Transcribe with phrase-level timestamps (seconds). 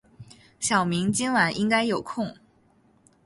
[0.59, 2.35] 小明今晚应该有空。